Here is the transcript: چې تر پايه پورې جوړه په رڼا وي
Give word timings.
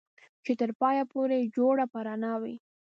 چې 0.43 0.51
تر 0.59 0.69
پايه 0.81 1.03
پورې 1.13 1.49
جوړه 1.55 1.85
په 1.93 1.99
رڼا 2.07 2.33
وي 2.41 2.55